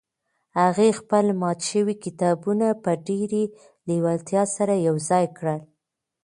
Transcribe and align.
هغې 0.59 0.89
خپل 0.99 1.25
مات 1.41 1.59
شوي 1.69 1.95
کتابونه 2.05 2.67
په 2.83 2.91
ډېرې 3.07 3.43
لېوالتیا 3.87 4.43
سره 4.55 4.73
یو 4.87 4.95
ځای 5.09 5.25
کړل. 5.37 5.59